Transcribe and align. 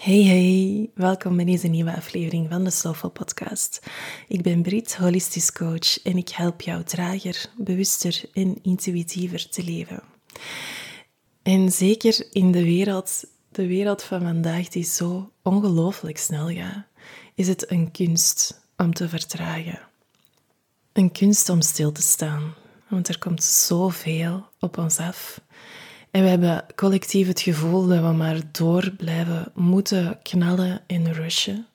Hey 0.00 0.22
hey, 0.22 0.90
welkom 0.94 1.36
bij 1.36 1.44
deze 1.44 1.66
nieuwe 1.68 1.96
aflevering 1.96 2.48
van 2.50 2.64
de 2.64 2.70
Soulful 2.70 3.10
Podcast. 3.10 3.82
Ik 4.28 4.42
ben 4.42 4.62
Brit, 4.62 4.96
holistisch 4.96 5.52
coach 5.52 6.02
en 6.02 6.16
ik 6.16 6.28
help 6.28 6.60
jou 6.60 6.82
trager, 6.84 7.46
bewuster 7.56 8.22
en 8.32 8.58
intuïtiever 8.62 9.48
te 9.48 9.64
leven. 9.64 10.02
En 11.42 11.72
zeker 11.72 12.26
in 12.32 12.52
de 12.52 12.64
wereld, 12.64 13.24
de 13.50 13.66
wereld 13.66 14.02
van 14.02 14.20
vandaag 14.20 14.68
die 14.68 14.84
zo 14.84 15.32
ongelooflijk 15.42 16.18
snel 16.18 16.48
gaat, 16.48 16.86
is 17.34 17.48
het 17.48 17.70
een 17.70 17.90
kunst 17.90 18.60
om 18.76 18.94
te 18.94 19.08
vertragen. 19.08 19.80
Een 20.92 21.12
kunst 21.12 21.48
om 21.48 21.60
stil 21.60 21.92
te 21.92 22.02
staan, 22.02 22.54
want 22.88 23.08
er 23.08 23.18
komt 23.18 23.42
zoveel 23.42 24.46
op 24.60 24.78
ons 24.78 24.98
af. 24.98 25.40
En 26.10 26.22
we 26.22 26.28
hebben 26.28 26.64
collectief 26.74 27.26
het 27.26 27.40
gevoel 27.40 27.86
dat 27.86 28.00
we 28.00 28.12
maar 28.12 28.40
door 28.52 28.90
blijven 28.90 29.52
moeten 29.54 30.18
knallen 30.22 30.80
en 30.86 31.12
rushen. 31.12 31.66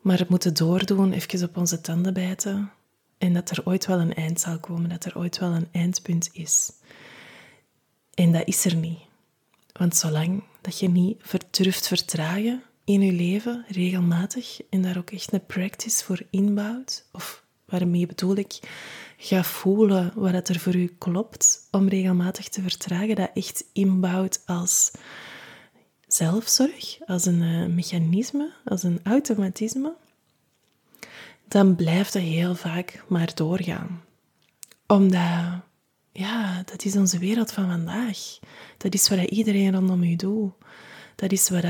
Maar 0.00 0.18
het 0.18 0.28
moeten 0.28 0.54
doordoen, 0.54 1.12
even 1.12 1.48
op 1.48 1.56
onze 1.56 1.80
tanden 1.80 2.14
bijten. 2.14 2.70
En 3.18 3.34
dat 3.34 3.50
er 3.50 3.60
ooit 3.64 3.86
wel 3.86 4.00
een 4.00 4.14
eind 4.14 4.40
zal 4.40 4.58
komen, 4.58 4.88
dat 4.88 5.04
er 5.04 5.18
ooit 5.18 5.38
wel 5.38 5.50
een 5.50 5.68
eindpunt 5.72 6.28
is. 6.32 6.72
En 8.14 8.32
dat 8.32 8.46
is 8.46 8.64
er 8.64 8.74
niet. 8.74 8.98
Want 9.72 9.96
zolang 9.96 10.42
dat 10.60 10.78
je 10.78 10.88
niet 10.88 11.22
durft 11.50 11.86
vertragen 11.86 12.62
in 12.84 13.00
je 13.00 13.12
leven, 13.12 13.64
regelmatig, 13.68 14.60
en 14.70 14.82
daar 14.82 14.98
ook 14.98 15.10
echt 15.10 15.32
een 15.32 15.46
practice 15.46 16.04
voor 16.04 16.22
inbouwt, 16.30 17.08
of 17.12 17.44
waarmee 17.68 18.06
bedoel 18.06 18.36
ik, 18.36 18.58
ga 19.16 19.44
voelen 19.44 20.12
wat 20.14 20.48
er 20.48 20.58
voor 20.58 20.74
u 20.74 20.94
klopt 20.98 21.68
om 21.70 21.88
regelmatig 21.88 22.48
te 22.48 22.62
vertragen, 22.62 23.16
dat 23.16 23.30
echt 23.34 23.64
inbouwt 23.72 24.42
als 24.46 24.90
zelfzorg, 26.06 26.98
als 27.06 27.26
een 27.26 27.42
uh, 27.42 27.66
mechanisme, 27.66 28.52
als 28.64 28.82
een 28.82 29.00
automatisme, 29.02 29.94
dan 31.48 31.76
blijft 31.76 32.12
dat 32.12 32.22
heel 32.22 32.54
vaak 32.54 33.04
maar 33.08 33.34
doorgaan. 33.34 34.02
Omdat, 34.86 35.60
ja, 36.12 36.62
dat 36.64 36.84
is 36.84 36.96
onze 36.96 37.18
wereld 37.18 37.52
van 37.52 37.68
vandaag. 37.68 38.38
Dat 38.76 38.94
is 38.94 39.08
wat 39.08 39.18
iedereen 39.18 39.74
rondom 39.74 40.02
u 40.02 40.16
doet. 40.16 40.52
Dat 41.16 41.32
is 41.32 41.48
wat 41.48 41.64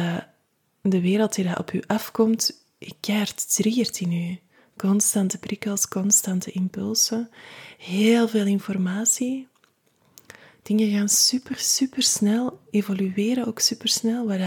de 0.83 1.01
wereld 1.01 1.35
die 1.35 1.59
op 1.59 1.73
u 1.73 1.83
afkomt, 1.87 2.65
keert 3.01 3.55
triggert 3.55 4.01
in 4.01 4.13
u 4.13 4.39
constante 4.79 5.39
prikkels, 5.39 5.89
constante 5.89 6.51
impulsen, 6.51 7.31
heel 7.79 8.29
veel 8.29 8.47
informatie. 8.47 9.49
Dingen 10.63 10.91
gaan 10.91 11.09
super, 11.09 11.59
super 11.59 12.03
snel, 12.03 12.61
evolueren 12.71 13.47
ook 13.47 13.61
super 13.61 13.89
snel. 13.89 14.27
Wat 14.27 14.41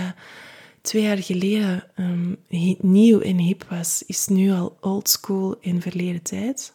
twee 0.81 1.03
jaar 1.03 1.17
geleden 1.17 1.83
um, 1.95 2.37
nieuw 2.79 3.19
en 3.19 3.37
hip 3.37 3.63
was, 3.69 4.03
is 4.05 4.27
nu 4.27 4.51
al 4.51 4.77
old 4.81 5.09
school 5.09 5.57
in 5.59 5.81
verleden 5.81 6.21
tijd. 6.21 6.73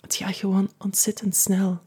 Het 0.00 0.14
gaat 0.14 0.36
gewoon 0.36 0.70
ontzettend 0.78 1.36
snel. 1.36 1.80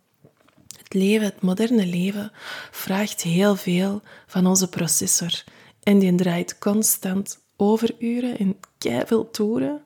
Het 0.77 0.93
leven, 0.93 1.25
het 1.25 1.41
moderne 1.41 1.85
leven, 1.85 2.31
vraagt 2.71 3.21
heel 3.21 3.55
veel 3.55 4.01
van 4.27 4.45
onze 4.45 4.69
processor. 4.69 5.43
En 5.83 5.99
die 5.99 6.15
draait 6.15 6.57
constant 6.57 7.39
overuren 7.55 8.37
en 8.37 8.55
veel 9.05 9.31
toeren. 9.31 9.83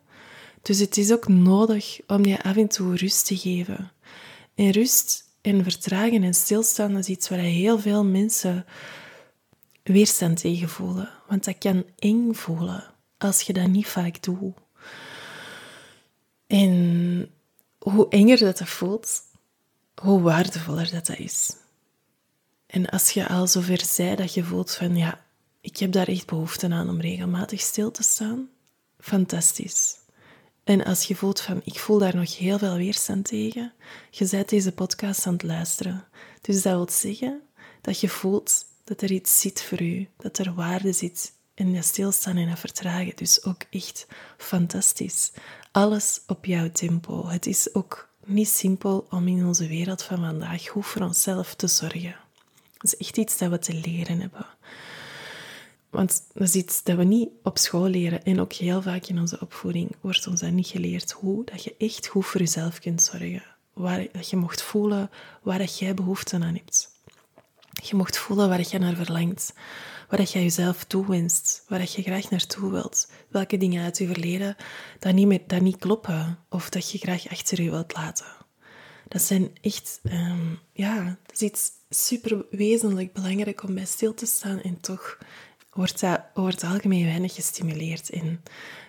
Dus 0.68 0.80
het 0.80 0.98
is 0.98 1.12
ook 1.12 1.28
nodig 1.28 2.00
om 2.08 2.26
je 2.26 2.44
af 2.44 2.56
en 2.56 2.68
toe 2.68 2.96
rust 2.96 3.26
te 3.26 3.38
geven. 3.38 3.92
En 4.56 4.72
rust 4.72 5.24
en 5.42 5.64
vertragen 5.64 6.24
en 6.24 6.34
stilstaan 6.34 6.98
is 6.98 7.08
iets 7.08 7.30
waar 7.30 7.40
heel 7.40 7.80
veel 7.80 8.06
mensen 8.06 8.66
weerstand 9.84 10.40
tegen 10.40 10.70
voelen. 10.70 11.10
Want 11.28 11.44
dat 11.44 11.58
kan 11.58 11.86
eng 12.00 12.34
voelen 12.34 12.94
als 13.18 13.42
je 13.42 13.54
dat 13.54 13.68
niet 13.68 13.88
vaak 13.88 14.24
doet. 14.24 14.56
En 16.48 17.30
hoe 17.80 18.10
enger 18.10 18.38
dat, 18.38 18.58
dat 18.58 18.70
voelt, 18.70 19.22
hoe 20.02 20.22
waardevoller 20.22 20.90
dat, 20.92 21.06
dat 21.06 21.18
is. 21.18 21.56
En 22.66 22.90
als 22.90 23.12
je 23.12 23.28
al 23.28 23.48
zover 23.48 23.86
zei 23.86 24.16
dat 24.16 24.34
je 24.34 24.44
voelt 24.44 24.72
van 24.72 24.96
ja, 24.96 25.26
ik 25.62 25.78
heb 25.78 25.92
daar 25.92 26.08
echt 26.08 26.26
behoefte 26.26 26.70
aan 26.70 26.90
om 26.90 27.02
regelmatig 27.02 27.62
stil 27.62 27.92
te 27.92 28.04
staan, 28.04 28.50
fantastisch. 29.00 30.06
En 30.68 30.84
als 30.84 31.04
je 31.04 31.16
voelt 31.16 31.42
van, 31.42 31.62
ik 31.64 31.80
voel 31.80 31.98
daar 31.98 32.16
nog 32.16 32.38
heel 32.38 32.58
veel 32.58 32.76
weerstand 32.76 33.26
tegen, 33.26 33.74
je 34.10 34.28
bent 34.32 34.50
deze 34.50 34.72
podcast 34.72 35.28
aan 35.28 35.34
het 35.34 35.44
luisteren. 35.44 36.08
Dus 36.42 36.62
dat 36.62 36.74
wil 36.74 36.90
zeggen 36.90 37.42
dat 37.82 38.00
je 38.00 38.10
voelt 38.10 38.66
dat 38.84 39.02
er 39.02 39.12
iets 39.12 39.40
zit 39.40 39.64
voor 39.64 39.82
u, 39.82 40.08
dat 40.18 40.38
er 40.38 40.54
waarde 40.54 40.94
zit 40.94 41.34
in 41.54 41.74
dat 41.74 41.86
stilstaan 41.86 42.38
en 42.38 42.50
dat 42.50 42.60
vertragen. 42.60 43.16
Dus 43.16 43.44
ook 43.44 43.62
echt 43.70 44.08
fantastisch. 44.38 45.32
Alles 45.72 46.22
op 46.28 46.46
jouw 46.46 46.72
tempo. 46.72 47.28
Het 47.28 47.46
is 47.46 47.74
ook 47.74 48.10
niet 48.26 48.50
simpel 48.50 49.08
om 49.10 49.28
in 49.28 49.46
onze 49.46 49.68
wereld 49.68 50.04
van 50.04 50.18
vandaag 50.18 50.68
goed 50.68 50.86
voor 50.86 51.02
onszelf 51.02 51.56
te 51.56 51.68
zorgen. 51.68 52.16
Dat 52.78 52.94
is 52.94 52.98
echt 52.98 53.18
iets 53.18 53.38
dat 53.38 53.50
we 53.50 53.60
te 53.60 53.74
leren 53.74 54.20
hebben. 54.20 54.46
Want 55.98 56.24
dat 56.34 56.48
is 56.48 56.56
iets 56.56 56.84
dat 56.84 56.98
we 56.98 57.04
niet 57.04 57.30
op 57.44 57.58
school 57.58 57.88
leren. 57.88 58.24
En 58.24 58.40
ook 58.40 58.54
heel 58.54 58.82
vaak 58.82 59.06
in 59.06 59.20
onze 59.20 59.40
opvoeding 59.40 59.96
wordt 60.02 60.28
ons 60.28 60.40
dat 60.40 60.52
niet 60.52 60.68
geleerd. 60.68 61.12
Hoe 61.12 61.46
dat 61.46 61.64
je 61.64 61.76
echt 61.78 62.08
goed 62.08 62.26
voor 62.26 62.40
jezelf 62.40 62.80
kunt 62.80 63.04
zorgen. 63.04 63.44
Waar, 63.74 64.08
dat 64.12 64.30
je 64.30 64.38
mocht 64.38 64.62
voelen 64.62 65.10
waar 65.42 65.58
dat 65.58 65.80
jij 65.80 65.94
behoefte 65.94 66.36
aan 66.36 66.56
hebt. 66.56 66.90
Je 67.84 67.96
mocht 67.96 68.18
voelen 68.18 68.50
waar 68.50 68.68
je 68.70 68.80
naar 68.80 68.96
verlangt. 68.96 69.54
Waar 70.10 70.20
dat 70.20 70.32
je 70.32 70.40
jezelf 70.42 70.84
toewenst. 70.84 71.64
Waar 71.68 71.80
dat 71.80 71.94
je 71.94 72.02
graag 72.02 72.30
naartoe 72.30 72.72
wilt. 72.72 73.12
Welke 73.28 73.58
dingen 73.58 73.84
uit 73.84 73.98
je 73.98 74.08
verleden 74.08 74.56
dat 75.00 75.14
niet, 75.14 75.50
dat 75.50 75.62
niet 75.62 75.78
kloppen. 75.78 76.40
Of 76.50 76.70
dat 76.70 76.92
je 76.92 76.98
graag 76.98 77.30
achter 77.30 77.62
je 77.62 77.70
wilt 77.70 77.94
laten. 77.96 78.26
Dat 79.08 79.22
zijn 79.22 79.52
echt... 79.62 80.00
Ehm, 80.04 80.54
ja, 80.74 81.18
dat 81.26 81.36
is 81.36 81.42
iets 81.42 81.72
super 81.90 82.46
wezenlijk 82.50 83.14
belangrijk 83.14 83.64
om 83.64 83.74
bij 83.74 83.86
stil 83.86 84.14
te 84.14 84.26
staan 84.26 84.62
en 84.62 84.80
toch 84.82 85.18
wordt 85.78 86.00
dat 86.00 86.22
over 86.34 86.68
algemeen 86.68 87.06
weinig 87.06 87.34
gestimuleerd. 87.34 88.10
En 88.10 88.44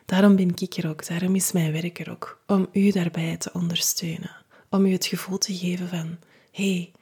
daarom 0.07 0.37
ben 0.37 0.53
ik 0.57 0.77
er 0.77 0.89
ook, 0.89 1.07
daarom 1.07 1.35
is 1.35 1.53
mijn 1.53 1.73
werk 1.73 1.99
er 1.99 2.11
ook, 2.11 2.43
om 2.47 2.69
u 2.73 2.91
daarbij 2.91 3.37
te 3.37 3.53
ondersteunen. 3.53 4.37
Om 4.71 4.87
u 4.87 4.93
het 4.93 5.07
gevoel 5.07 5.39
te 5.39 5.57
geven 5.57 5.89
van, 5.89 6.19
hé, 6.53 6.73
hey, 6.73 6.93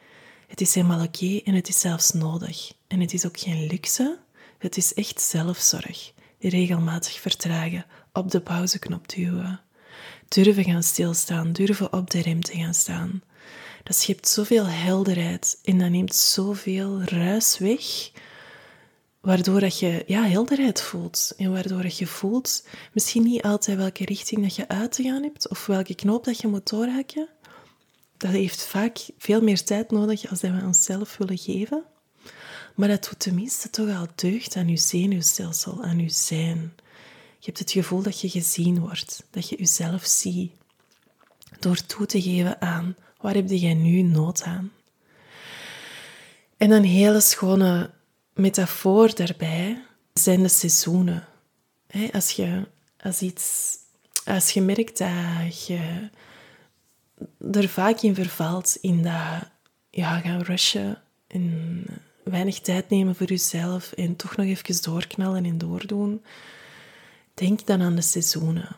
het 0.47 0.61
is 0.61 0.75
helemaal 0.75 1.05
oké 1.05 1.41
en 1.45 1.55
het 1.55 1.69
is 1.69 1.81
zelfs 1.81 2.13
nodig. 2.13 2.73
En 2.87 3.01
het 3.01 3.13
is 3.13 3.27
ook 3.27 3.39
geen 3.39 3.67
luxe, 3.67 4.19
het 4.59 4.77
is 4.77 4.95
echt 4.95 5.21
zelfzorg. 5.21 6.13
Regelmatig 6.41 7.21
vertragen, 7.21 7.87
op 8.13 8.31
de 8.31 8.41
pauzeknop 8.41 9.09
duwen. 9.09 9.61
Durven 10.29 10.65
gaan 10.65 10.83
stilstaan, 10.83 11.53
durven 11.53 11.93
op 11.93 12.11
de 12.11 12.23
rem 12.23 12.43
te 12.43 12.57
gaan 12.57 12.75
staan. 12.75 13.23
Dat 13.83 13.97
schept 13.97 14.29
zoveel 14.29 14.67
helderheid 14.67 15.59
en 15.65 15.79
dat 15.79 15.91
neemt 15.91 16.15
zoveel 16.15 17.03
ruis 17.03 17.59
weg 17.59 18.11
waardoor 19.27 19.61
dat 19.61 19.79
je 19.79 20.05
ja, 20.07 20.23
helderheid 20.23 20.83
voelt. 20.83 21.33
En 21.37 21.53
waardoor 21.53 21.83
dat 21.83 21.99
je 21.99 22.07
voelt 22.07 22.67
misschien 22.93 23.23
niet 23.23 23.43
altijd 23.43 23.77
welke 23.77 24.05
richting 24.05 24.43
dat 24.43 24.57
je 24.57 24.69
uit 24.69 24.93
te 24.93 25.03
gaan 25.03 25.23
hebt 25.23 25.49
of 25.49 25.67
welke 25.67 25.95
knoop 25.95 26.25
dat 26.25 26.41
je 26.41 26.49
moet 26.49 26.71
doorhakken. 26.71 27.29
Dat 28.17 28.31
heeft 28.31 28.67
vaak 28.67 28.99
veel 29.19 29.43
meer 29.43 29.65
tijd 29.65 29.91
nodig 29.91 30.31
als 30.31 30.41
dat 30.41 30.51
we 30.51 30.63
onszelf 30.65 31.17
willen 31.17 31.39
geven. 31.39 31.85
Maar 32.75 32.89
dat 32.89 33.05
doet 33.05 33.19
tenminste 33.19 33.71
toch 33.71 33.97
al 33.97 34.07
deugd 34.15 34.57
aan 34.57 34.69
je 34.69 34.77
zenuwstelsel, 34.77 35.83
aan 35.83 35.99
je 35.99 36.11
zijn. 36.11 36.73
Je 37.39 37.47
hebt 37.47 37.59
het 37.59 37.71
gevoel 37.71 38.03
dat 38.03 38.21
je 38.21 38.29
gezien 38.29 38.81
wordt, 38.81 39.25
dat 39.31 39.49
je 39.49 39.57
jezelf 39.57 40.05
ziet. 40.05 40.53
Door 41.59 41.87
toe 41.87 42.07
te 42.07 42.23
geven 42.23 42.61
aan 42.61 42.97
waar 43.21 43.35
heb 43.35 43.49
jij 43.49 43.75
nu 43.75 44.03
nood 44.03 44.43
aan. 44.43 44.73
En 46.57 46.71
een 46.71 46.85
hele 46.85 47.21
schone 47.21 47.91
metafoor 48.37 49.15
daarbij 49.15 49.83
zijn 50.13 50.43
de 50.43 50.49
seizoenen. 50.49 51.25
Als 52.13 52.31
je, 52.31 52.67
als 53.01 53.21
iets, 53.21 53.77
als 54.25 54.51
je 54.51 54.61
merkt 54.61 54.99
dat 54.99 55.67
je 55.67 56.09
er 57.53 57.69
vaak 57.69 58.01
in 58.01 58.15
vervalt, 58.15 58.79
in 58.81 59.03
dat 59.03 59.49
ja, 59.91 60.21
gaan 60.21 60.43
rushen 60.43 61.03
en 61.27 61.85
weinig 62.23 62.61
tijd 62.61 62.89
nemen 62.89 63.15
voor 63.15 63.27
jezelf 63.27 63.93
en 63.93 64.17
toch 64.17 64.37
nog 64.37 64.47
even 64.47 64.83
doorknallen 64.83 65.45
en 65.45 65.59
doordoen, 65.59 66.25
denk 67.35 67.67
dan 67.67 67.83
aan 67.83 67.95
de 67.95 68.03
seizoenen. 68.03 68.77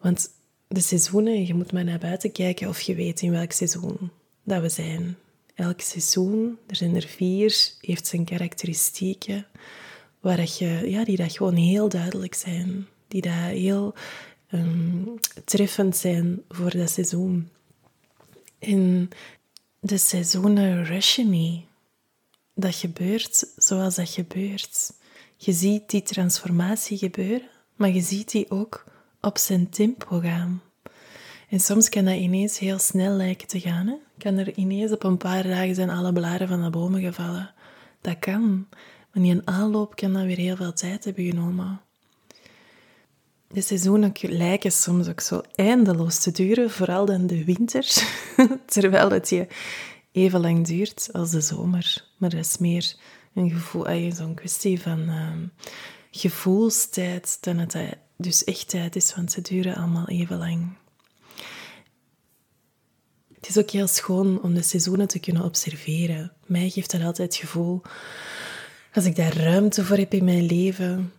Want 0.00 0.30
de 0.68 0.80
seizoenen, 0.80 1.46
je 1.46 1.54
moet 1.54 1.72
maar 1.72 1.84
naar 1.84 1.98
buiten 1.98 2.32
kijken 2.32 2.68
of 2.68 2.80
je 2.80 2.94
weet 2.94 3.20
in 3.20 3.30
welk 3.30 3.52
seizoen 3.52 4.10
dat 4.42 4.62
we 4.62 4.68
zijn. 4.68 5.16
Elk 5.54 5.80
seizoen, 5.80 6.58
er 6.66 6.76
zijn 6.76 6.94
er 6.94 7.06
vier, 7.06 7.72
heeft 7.80 8.06
zijn 8.06 8.24
karakteristieken 8.24 9.46
waar 10.20 10.40
je, 10.40 10.90
ja, 10.90 11.04
die 11.04 11.16
dat 11.16 11.36
gewoon 11.36 11.54
heel 11.54 11.88
duidelijk 11.88 12.34
zijn. 12.34 12.86
Die 13.08 13.22
dat 13.22 13.32
heel 13.32 13.94
um, 14.50 15.14
treffend 15.44 15.96
zijn 15.96 16.42
voor 16.48 16.70
dat 16.70 16.90
seizoen. 16.90 17.48
En 18.58 19.08
de 19.80 19.98
seizoenen 19.98 20.84
rushen. 20.84 21.64
Dat 22.54 22.74
gebeurt 22.74 23.52
zoals 23.56 23.94
dat 23.94 24.08
gebeurt. 24.08 24.92
Je 25.36 25.52
ziet 25.52 25.90
die 25.90 26.02
transformatie 26.02 26.98
gebeuren, 26.98 27.48
maar 27.76 27.90
je 27.90 28.00
ziet 28.00 28.30
die 28.30 28.50
ook 28.50 28.84
op 29.20 29.38
zijn 29.38 29.70
tempo 29.70 30.20
gaan. 30.20 30.62
En 31.48 31.60
soms 31.60 31.88
kan 31.88 32.04
dat 32.04 32.16
ineens 32.16 32.58
heel 32.58 32.78
snel 32.78 33.12
lijken 33.12 33.48
te 33.48 33.60
gaan. 33.60 33.86
Hè? 33.86 33.94
Kan 34.18 34.36
er 34.36 34.54
ineens 34.54 34.92
op 34.92 35.04
een 35.04 35.16
paar 35.16 35.42
dagen 35.42 35.74
zijn 35.74 35.90
alle 35.90 36.12
blaren 36.12 36.48
van 36.48 36.62
de 36.62 36.70
bomen 36.70 37.00
gevallen. 37.00 37.52
Dat 38.00 38.18
kan. 38.18 38.66
Maar 39.12 39.22
in 39.22 39.30
een 39.30 39.46
aanloop 39.46 39.96
kan 39.96 40.12
dat 40.12 40.24
weer 40.24 40.36
heel 40.36 40.56
veel 40.56 40.72
tijd 40.72 41.04
hebben 41.04 41.24
genomen. 41.24 41.80
De 43.48 43.60
seizoenen 43.60 44.12
lijken 44.20 44.72
soms 44.72 45.08
ook 45.08 45.20
zo 45.20 45.42
eindeloos 45.54 46.18
te 46.18 46.30
duren, 46.30 46.70
vooral 46.70 47.06
dan 47.06 47.26
de 47.26 47.44
winter, 47.44 47.84
terwijl 48.66 49.10
het 49.10 49.28
je 49.28 49.46
even 50.12 50.40
lang 50.40 50.66
duurt 50.66 51.08
als 51.12 51.30
de 51.30 51.40
zomer. 51.40 52.04
Maar 52.16 52.30
dat 52.30 52.40
is 52.40 52.58
meer 52.58 52.94
een 53.34 53.50
gevoel, 53.50 54.12
zo'n 54.12 54.34
kwestie 54.34 54.80
van 54.80 55.00
uh, 55.00 55.30
gevoelstijd, 56.10 57.38
dan 57.40 57.58
het 57.58 57.76
dus 58.16 58.44
echt 58.44 58.68
tijd 58.68 58.96
is, 58.96 59.14
want 59.14 59.32
ze 59.32 59.40
duren 59.40 59.74
allemaal 59.74 60.08
even 60.08 60.38
lang. 60.38 60.76
Het 63.44 63.56
is 63.56 63.62
ook 63.62 63.70
heel 63.70 63.86
schoon 63.86 64.42
om 64.42 64.54
de 64.54 64.62
seizoenen 64.62 65.08
te 65.08 65.18
kunnen 65.18 65.44
observeren. 65.44 66.32
Mij 66.46 66.70
geeft 66.70 66.90
dat 66.90 67.02
altijd 67.02 67.32
het 67.32 67.36
gevoel, 67.36 67.82
als 68.92 69.04
ik 69.04 69.16
daar 69.16 69.36
ruimte 69.36 69.84
voor 69.84 69.96
heb 69.96 70.14
in 70.14 70.24
mijn 70.24 70.46
leven, 70.46 71.12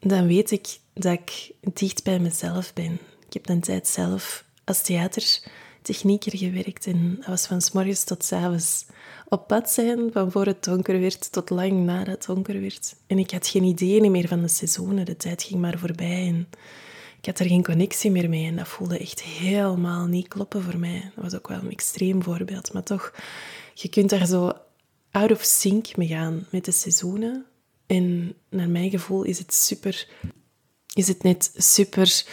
dan 0.00 0.26
weet 0.26 0.50
ik 0.50 0.78
dat 0.94 1.12
ik 1.12 1.52
dicht 1.74 2.04
bij 2.04 2.18
mezelf 2.18 2.72
ben. 2.72 2.92
Ik 3.26 3.32
heb 3.32 3.48
een 3.48 3.60
tijd 3.60 3.88
zelf 3.88 4.44
als 4.64 4.82
theatertechnieker 4.82 6.36
gewerkt 6.36 6.86
en 6.86 7.16
dat 7.16 7.26
was 7.26 7.46
van 7.46 7.60
s 7.60 7.72
morgens 7.72 8.04
tot 8.04 8.24
s 8.24 8.32
avonds 8.32 8.86
op 9.28 9.46
pad 9.46 9.70
zijn, 9.70 10.12
van 10.12 10.30
voor 10.30 10.46
het 10.46 10.64
donker 10.64 11.00
werd 11.00 11.32
tot 11.32 11.50
lang 11.50 11.72
nadat 11.72 12.14
het 12.14 12.26
donker 12.26 12.60
werd. 12.60 12.96
En 13.06 13.18
ik 13.18 13.30
had 13.30 13.46
geen 13.46 13.64
idee 13.64 14.10
meer 14.10 14.28
van 14.28 14.40
de 14.40 14.48
seizoenen, 14.48 15.04
de 15.04 15.16
tijd 15.16 15.42
ging 15.42 15.60
maar 15.60 15.78
voorbij 15.78 16.26
en 16.26 16.48
ik 17.24 17.30
had 17.30 17.38
er 17.38 17.52
geen 17.52 17.64
connectie 17.64 18.10
meer 18.10 18.28
mee 18.28 18.46
en 18.46 18.56
dat 18.56 18.68
voelde 18.68 18.98
echt 18.98 19.22
helemaal 19.22 20.06
niet 20.06 20.28
kloppen 20.28 20.62
voor 20.62 20.78
mij. 20.78 21.10
Dat 21.14 21.24
was 21.24 21.34
ook 21.34 21.48
wel 21.48 21.58
een 21.58 21.70
extreem 21.70 22.22
voorbeeld, 22.22 22.72
maar 22.72 22.82
toch, 22.82 23.14
je 23.74 23.88
kunt 23.88 24.10
daar 24.10 24.26
zo 24.26 24.52
out 25.10 25.30
of 25.30 25.42
sync 25.42 25.96
mee 25.96 26.08
gaan 26.08 26.46
met 26.50 26.64
de 26.64 26.72
seizoenen. 26.72 27.46
En 27.86 28.34
naar 28.48 28.68
mijn 28.68 28.90
gevoel 28.90 29.22
is 29.22 29.38
het 29.38 29.54
super, 29.54 30.08
is 30.94 31.08
het 31.08 31.22
net 31.22 31.52
super 31.56 32.24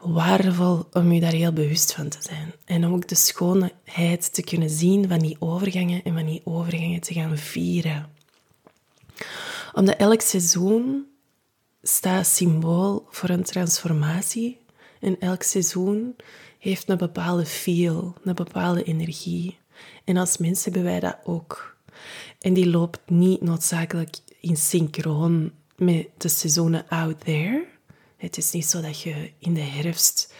waardevol 0.00 0.86
om 0.92 1.12
je 1.12 1.20
daar 1.20 1.32
heel 1.32 1.52
bewust 1.52 1.92
van 1.92 2.08
te 2.08 2.18
zijn. 2.20 2.52
En 2.64 2.84
om 2.84 2.94
ook 2.94 3.08
de 3.08 3.14
schoonheid 3.14 4.34
te 4.34 4.42
kunnen 4.42 4.70
zien 4.70 5.08
van 5.08 5.18
die 5.18 5.36
overgangen 5.38 6.02
en 6.02 6.14
van 6.14 6.26
die 6.26 6.40
overgangen 6.44 7.00
te 7.00 7.14
gaan 7.14 7.38
vieren. 7.38 8.10
Omdat 9.72 9.96
elk 9.96 10.20
seizoen 10.20 11.06
staat 11.86 12.26
symbool 12.26 13.06
voor 13.10 13.28
een 13.28 13.42
transformatie. 13.42 14.60
En 15.00 15.20
elk 15.20 15.42
seizoen 15.42 16.16
heeft 16.58 16.88
een 16.88 16.98
bepaalde 16.98 17.46
feel, 17.46 18.14
een 18.24 18.34
bepaalde 18.34 18.82
energie. 18.82 19.58
En 20.04 20.16
als 20.16 20.36
mensen 20.36 20.72
hebben 20.72 20.90
wij 20.90 21.00
dat 21.00 21.18
ook. 21.24 21.76
En 22.40 22.52
die 22.52 22.70
loopt 22.70 23.10
niet 23.10 23.40
noodzakelijk 23.40 24.16
in 24.40 24.56
synchroon 24.56 25.52
met 25.76 26.06
de 26.16 26.28
seizoenen 26.28 26.88
out 26.88 27.20
there. 27.20 27.66
Het 28.16 28.36
is 28.36 28.50
niet 28.50 28.66
zo 28.66 28.80
dat 28.80 29.00
je 29.00 29.30
in 29.38 29.54
de 29.54 29.60
herfst 29.60 30.34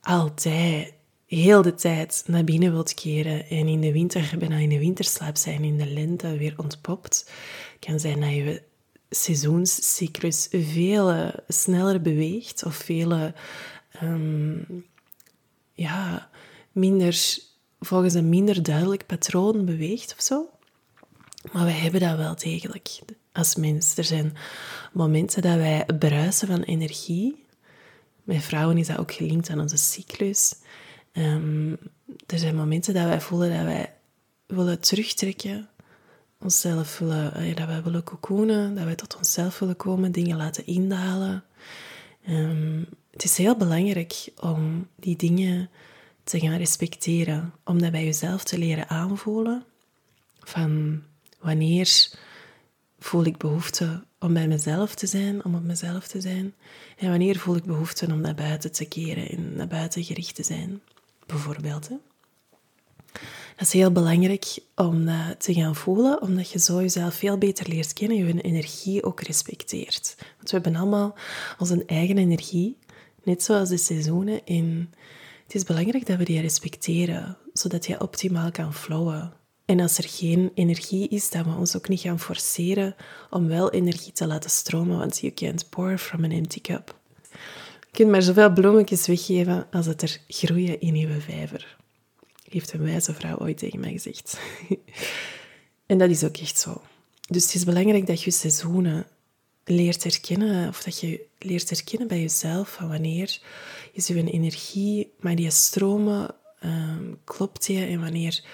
altijd, 0.00 0.92
heel 1.26 1.62
de 1.62 1.74
tijd 1.74 2.24
naar 2.26 2.44
binnen 2.44 2.72
wilt 2.72 2.94
keren 2.94 3.48
en 3.48 3.68
in 3.68 3.80
de 3.80 3.92
winter 3.92 4.34
bijna 4.38 4.56
in 4.56 4.68
de 4.68 4.78
winterslaap 4.78 5.36
zijn, 5.36 5.64
in 5.64 5.76
de 5.76 5.86
lente 5.86 6.36
weer 6.36 6.54
ontpopt. 6.56 7.30
Het 7.72 7.86
kan 7.88 8.00
zijn 8.00 8.20
dat 8.20 8.30
je 8.30 8.62
seizoenscyclus 9.10 10.48
veel 10.50 11.32
sneller 11.48 12.00
beweegt 12.00 12.64
of 12.64 12.74
veel 12.74 13.32
um, 14.02 14.84
ja, 15.72 16.30
minder, 16.72 17.38
volgens 17.80 18.14
een 18.14 18.28
minder 18.28 18.62
duidelijk 18.62 19.06
patroon 19.06 19.64
beweegt 19.64 20.14
of 20.18 20.22
zo. 20.22 20.50
Maar 21.52 21.64
wij 21.64 21.72
hebben 21.72 22.00
dat 22.00 22.16
wel 22.16 22.36
degelijk 22.36 22.98
als 23.32 23.56
mens. 23.56 23.96
Er 23.96 24.04
zijn 24.04 24.36
momenten 24.92 25.42
dat 25.42 25.56
wij 25.56 25.86
bruisen 25.98 26.48
van 26.48 26.62
energie. 26.62 27.44
Bij 28.24 28.40
vrouwen 28.40 28.78
is 28.78 28.86
dat 28.86 28.98
ook 28.98 29.12
gelinkt 29.12 29.50
aan 29.50 29.60
onze 29.60 29.76
cyclus. 29.76 30.54
Um, 31.12 31.78
er 32.26 32.38
zijn 32.38 32.56
momenten 32.56 32.94
dat 32.94 33.04
wij 33.04 33.20
voelen 33.20 33.56
dat 33.56 33.64
wij 33.64 33.94
willen 34.46 34.80
terugtrekken, 34.80 35.68
onszelf 36.46 36.98
willen, 36.98 37.34
eh, 37.34 37.56
dat 37.56 37.66
wij 37.66 37.82
willen 37.82 38.04
cocoonen, 38.04 38.74
dat 38.74 38.84
wij 38.84 38.94
tot 38.94 39.16
onszelf 39.16 39.58
willen 39.58 39.76
komen, 39.76 40.12
dingen 40.12 40.36
laten 40.36 40.66
indalen. 40.66 41.44
Um, 42.28 42.86
het 43.10 43.24
is 43.24 43.36
heel 43.36 43.56
belangrijk 43.56 44.28
om 44.40 44.88
die 44.96 45.16
dingen 45.16 45.70
te 46.24 46.40
gaan 46.40 46.56
respecteren, 46.56 47.52
om 47.64 47.80
dat 47.80 47.90
bij 47.90 48.04
jezelf 48.04 48.44
te 48.44 48.58
leren 48.58 48.88
aanvoelen. 48.88 49.64
Van 50.40 51.02
Wanneer 51.40 52.08
voel 52.98 53.24
ik 53.24 53.36
behoefte 53.36 54.04
om 54.18 54.32
bij 54.32 54.48
mezelf 54.48 54.94
te 54.94 55.06
zijn, 55.06 55.44
om 55.44 55.54
op 55.54 55.62
mezelf 55.62 56.06
te 56.06 56.20
zijn? 56.20 56.54
En 56.96 57.08
wanneer 57.08 57.38
voel 57.38 57.56
ik 57.56 57.64
behoefte 57.64 58.06
om 58.06 58.20
naar 58.20 58.34
buiten 58.34 58.72
te 58.72 58.84
keren 58.84 59.28
en 59.28 59.56
naar 59.56 59.66
buiten 59.66 60.04
gericht 60.04 60.34
te 60.34 60.42
zijn? 60.42 60.80
Bijvoorbeeld. 61.26 61.88
Hè? 61.88 61.94
Dat 63.56 63.66
is 63.66 63.72
heel 63.72 63.92
belangrijk 63.92 64.58
om 64.74 65.04
dat 65.04 65.40
te 65.40 65.54
gaan 65.54 65.74
voelen, 65.74 66.22
omdat 66.22 66.50
je 66.50 66.58
zo 66.58 66.80
jezelf 66.80 67.14
veel 67.14 67.38
beter 67.38 67.68
leert 67.68 67.92
kennen, 67.92 68.16
je 68.16 68.40
energie 68.40 69.04
ook 69.04 69.20
respecteert. 69.20 70.14
Want 70.36 70.50
we 70.50 70.58
hebben 70.60 70.76
allemaal 70.76 71.14
onze 71.58 71.84
eigen 71.86 72.18
energie, 72.18 72.78
net 73.22 73.42
zoals 73.42 73.68
de 73.68 73.76
seizoenen. 73.76 74.44
En 74.44 74.90
het 75.44 75.54
is 75.54 75.64
belangrijk 75.64 76.06
dat 76.06 76.18
we 76.18 76.24
die 76.24 76.40
respecteren, 76.40 77.36
zodat 77.52 77.86
je 77.86 78.00
optimaal 78.00 78.50
kan 78.50 78.74
flowen. 78.74 79.32
En 79.64 79.80
als 79.80 79.98
er 79.98 80.08
geen 80.08 80.50
energie 80.54 81.08
is, 81.08 81.30
dat 81.30 81.44
we 81.44 81.54
ons 81.58 81.76
ook 81.76 81.88
niet 81.88 82.00
gaan 82.00 82.20
forceren 82.20 82.94
om 83.30 83.48
wel 83.48 83.70
energie 83.70 84.12
te 84.12 84.26
laten 84.26 84.50
stromen, 84.50 84.98
want 84.98 85.18
you 85.18 85.32
can't 85.32 85.68
pour 85.68 85.98
from 85.98 86.24
an 86.24 86.30
empty 86.30 86.60
cup. 86.60 86.98
Je 87.80 88.02
kunt 88.02 88.10
maar 88.10 88.22
zoveel 88.22 88.52
bloemetjes 88.52 89.06
weggeven 89.06 89.66
als 89.70 89.86
het 89.86 90.02
er 90.02 90.20
groeien 90.28 90.80
in 90.80 90.96
je 90.96 91.20
vijver. 91.20 91.76
Heeft 92.48 92.72
een 92.72 92.82
wijze 92.82 93.14
vrouw 93.14 93.38
ooit 93.38 93.58
tegen 93.58 93.80
mij 93.80 93.92
gezegd. 93.92 94.38
en 95.86 95.98
dat 95.98 96.10
is 96.10 96.24
ook 96.24 96.36
echt 96.36 96.58
zo. 96.58 96.82
Dus 97.28 97.44
het 97.44 97.54
is 97.54 97.64
belangrijk 97.64 98.06
dat 98.06 98.22
je 98.22 98.30
seizoenen 98.30 99.06
leert 99.64 100.02
herkennen, 100.02 100.68
of 100.68 100.82
dat 100.82 101.00
je 101.00 101.26
leert 101.38 101.70
herkennen 101.70 102.08
bij 102.08 102.20
jezelf, 102.20 102.72
van 102.72 102.88
wanneer 102.88 103.38
is 103.92 104.06
je 104.06 104.30
energie, 104.30 105.12
maar 105.20 105.36
die 105.36 105.50
stromen, 105.50 106.34
um, 106.64 107.18
klopt 107.24 107.66
je, 107.66 107.84
en 107.84 108.00
wanneer 108.00 108.44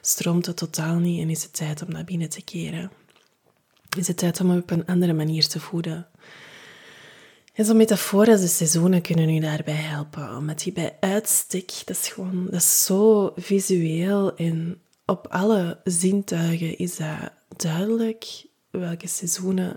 stroomt 0.00 0.46
het 0.46 0.56
totaal 0.56 0.98
niet 0.98 1.20
en 1.20 1.30
is 1.30 1.42
het 1.42 1.52
tijd 1.52 1.82
om 1.82 1.90
naar 1.90 2.04
binnen 2.04 2.28
te 2.28 2.42
keren. 2.42 2.90
Is 3.98 4.06
het 4.06 4.16
tijd 4.16 4.40
om 4.40 4.56
op 4.56 4.70
een 4.70 4.86
andere 4.86 5.12
manier 5.12 5.46
te 5.46 5.60
voeden. 5.60 6.06
En 7.52 7.64
zo'n 7.64 7.76
metafoor 7.76 8.26
als 8.26 8.40
de 8.40 8.46
seizoenen 8.46 9.02
kunnen 9.02 9.28
u 9.28 9.40
daarbij 9.40 9.74
helpen. 9.74 10.36
Omdat 10.36 10.62
die 10.62 10.72
bij 10.72 10.96
uitstek, 11.00 11.72
dat 11.84 11.96
is 11.96 12.08
gewoon 12.08 12.44
dat 12.44 12.60
is 12.60 12.84
zo 12.84 13.32
visueel 13.36 14.36
en 14.36 14.80
op 15.06 15.26
alle 15.30 15.80
zintuigen 15.84 16.78
is 16.78 16.96
dat 16.96 17.32
duidelijk 17.56 18.46
welke 18.70 19.08
seizoenen, 19.08 19.76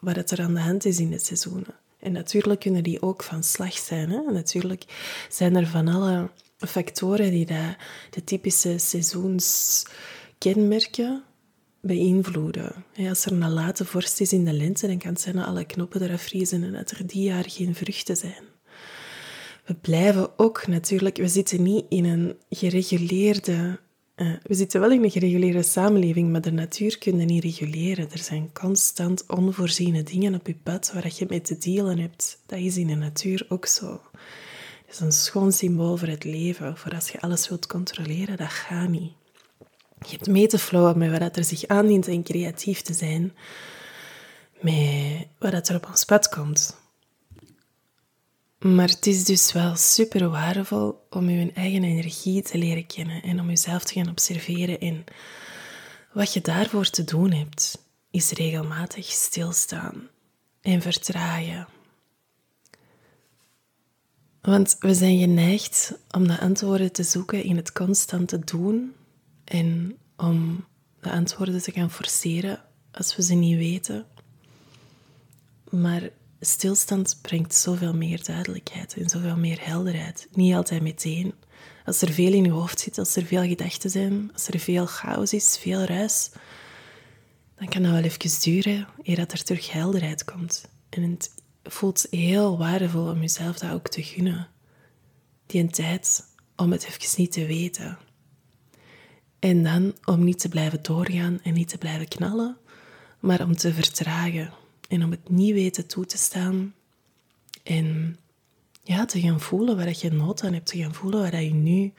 wat 0.00 0.16
het 0.16 0.30
er 0.30 0.40
aan 0.40 0.54
de 0.54 0.60
hand 0.60 0.84
is 0.84 0.98
in 0.98 1.10
de 1.10 1.18
seizoenen. 1.18 1.74
En 1.98 2.12
natuurlijk 2.12 2.60
kunnen 2.60 2.82
die 2.82 3.02
ook 3.02 3.22
van 3.22 3.42
slag 3.42 3.72
zijn. 3.72 4.10
Hè? 4.10 4.20
Natuurlijk 4.32 4.84
zijn 5.28 5.56
er 5.56 5.66
van 5.66 5.88
alle 5.88 6.30
factoren 6.58 7.30
die 7.30 7.46
de 8.10 8.24
typische 8.24 8.78
seizoenskenmerken 8.78 11.22
beïnvloeden. 11.86 12.84
Als 13.08 13.24
er 13.24 13.32
een 13.32 13.50
late 13.50 13.84
vorst 13.84 14.20
is 14.20 14.32
in 14.32 14.44
de 14.44 14.52
lente, 14.52 14.86
dan 14.86 14.98
kan 14.98 15.10
het 15.10 15.20
zijn 15.20 15.36
dat 15.36 15.46
alle 15.46 15.64
knoppen 15.64 16.02
eraf 16.02 16.22
vriezen 16.22 16.64
en 16.64 16.72
dat 16.72 16.90
er 16.90 17.06
die 17.06 17.22
jaar 17.22 17.44
geen 17.48 17.74
vruchten 17.74 18.16
zijn. 18.16 18.44
We 19.64 19.74
blijven 19.74 20.38
ook 20.38 20.66
natuurlijk, 20.66 21.16
we 21.16 21.28
zitten 21.28 21.62
niet 21.62 21.84
in 21.88 22.04
een 22.04 22.36
gereguleerde, 22.50 23.78
uh, 24.16 24.32
we 24.42 24.54
zitten 24.54 24.80
wel 24.80 24.90
in 24.90 25.04
een 25.04 25.10
gereguleerde 25.10 25.62
samenleving, 25.62 26.32
maar 26.32 26.40
de 26.40 26.52
natuur 26.52 26.98
kun 26.98 27.18
je 27.18 27.24
niet 27.24 27.42
reguleren. 27.42 28.10
Er 28.12 28.18
zijn 28.18 28.50
constant 28.52 29.26
onvoorziene 29.26 30.02
dingen 30.02 30.34
op 30.34 30.46
je 30.46 30.56
pad 30.62 30.90
waar 30.92 31.12
je 31.16 31.26
mee 31.28 31.40
te 31.40 31.58
dealen 31.58 31.98
hebt. 31.98 32.38
Dat 32.46 32.58
is 32.58 32.76
in 32.76 32.86
de 32.86 32.94
natuur 32.94 33.46
ook 33.48 33.66
zo. 33.66 34.00
Het 34.86 34.94
is 34.94 35.00
een 35.00 35.12
schoon 35.12 35.52
symbool 35.52 35.96
voor 35.96 36.08
het 36.08 36.24
leven. 36.24 36.76
Voor 36.76 36.94
als 36.94 37.08
je 37.08 37.20
alles 37.20 37.48
wilt 37.48 37.66
controleren, 37.66 38.36
dat 38.36 38.48
gaat 38.48 38.88
niet. 38.88 39.12
Je 39.98 40.10
hebt 40.10 40.26
mee 40.26 40.46
te 40.46 40.58
flowen 40.58 40.98
met 40.98 41.18
wat 41.18 41.36
er 41.36 41.44
zich 41.44 41.66
aandient 41.66 42.08
en 42.08 42.22
creatief 42.22 42.82
te 42.82 42.92
zijn. 42.92 43.36
Met 44.60 45.26
wat 45.38 45.68
er 45.68 45.76
op 45.76 45.86
ons 45.86 46.04
pad 46.04 46.28
komt. 46.28 46.76
Maar 48.58 48.88
het 48.88 49.06
is 49.06 49.24
dus 49.24 49.52
wel 49.52 49.76
super 49.76 50.28
waardevol 50.30 51.06
om 51.10 51.30
je 51.30 51.52
eigen 51.54 51.84
energie 51.84 52.42
te 52.42 52.58
leren 52.58 52.86
kennen 52.86 53.22
en 53.22 53.40
om 53.40 53.48
jezelf 53.48 53.84
te 53.84 53.92
gaan 53.92 54.08
observeren 54.08 54.80
en 54.80 55.04
wat 56.12 56.32
je 56.32 56.40
daarvoor 56.40 56.90
te 56.90 57.04
doen 57.04 57.32
hebt 57.32 57.84
is 58.10 58.30
regelmatig 58.30 59.06
stilstaan 59.06 60.08
en 60.60 60.82
vertragen. 60.82 61.68
Want 64.40 64.76
we 64.78 64.94
zijn 64.94 65.18
geneigd 65.18 65.92
om 66.10 66.26
de 66.28 66.40
antwoorden 66.40 66.92
te 66.92 67.02
zoeken 67.02 67.42
in 67.42 67.56
het 67.56 67.72
constante 67.72 68.38
doen 68.38 68.94
en 69.46 69.96
om 70.16 70.64
de 71.00 71.10
antwoorden 71.10 71.62
te 71.62 71.72
gaan 71.72 71.90
forceren 71.90 72.62
als 72.90 73.16
we 73.16 73.22
ze 73.22 73.34
niet 73.34 73.56
weten. 73.56 74.06
Maar 75.70 76.10
stilstand 76.40 77.18
brengt 77.22 77.54
zoveel 77.54 77.94
meer 77.94 78.24
duidelijkheid 78.24 78.96
en 78.96 79.08
zoveel 79.08 79.36
meer 79.36 79.58
helderheid. 79.60 80.28
Niet 80.32 80.54
altijd 80.54 80.82
meteen. 80.82 81.34
Als 81.84 82.02
er 82.02 82.12
veel 82.12 82.32
in 82.32 82.44
je 82.44 82.50
hoofd 82.50 82.80
zit, 82.80 82.98
als 82.98 83.16
er 83.16 83.24
veel 83.24 83.42
gedachten 83.42 83.90
zijn, 83.90 84.30
als 84.32 84.48
er 84.48 84.58
veel 84.58 84.86
chaos 84.86 85.32
is, 85.32 85.58
veel 85.58 85.84
ruis, 85.84 86.30
dan 87.58 87.68
kan 87.68 87.82
dat 87.82 87.92
wel 87.92 88.02
even 88.02 88.40
duren 88.40 88.86
eer 89.02 89.16
dat 89.16 89.32
er 89.32 89.42
terug 89.42 89.72
helderheid 89.72 90.24
komt. 90.24 90.68
En 90.88 91.02
het 91.02 91.30
voelt 91.62 92.06
heel 92.10 92.58
waardevol 92.58 93.10
om 93.10 93.20
jezelf 93.20 93.58
dat 93.58 93.70
ook 93.70 93.88
te 93.88 94.02
gunnen. 94.02 94.48
Die 95.46 95.66
tijd 95.66 96.24
om 96.56 96.72
het 96.72 96.84
even 96.84 97.08
niet 97.16 97.32
te 97.32 97.46
weten. 97.46 97.98
En 99.46 99.62
dan 99.62 99.94
om 100.04 100.24
niet 100.24 100.38
te 100.38 100.48
blijven 100.48 100.82
doorgaan 100.82 101.40
en 101.42 101.54
niet 101.54 101.68
te 101.68 101.78
blijven 101.78 102.08
knallen, 102.08 102.56
maar 103.20 103.42
om 103.42 103.56
te 103.56 103.72
vertragen 103.72 104.52
en 104.88 105.04
om 105.04 105.10
het 105.10 105.28
niet 105.28 105.52
weten 105.52 105.86
toe 105.86 106.06
te 106.06 106.16
staan. 106.16 106.74
En 107.62 108.18
ja, 108.82 109.04
te 109.04 109.20
gaan 109.20 109.40
voelen 109.40 109.76
waar 109.76 109.94
je 109.98 110.10
nood 110.10 110.44
aan 110.44 110.52
hebt, 110.52 110.66
te 110.66 110.78
gaan 110.78 110.94
voelen 110.94 111.20
waar 111.20 111.42
je 111.42 111.54
nu 111.54 111.92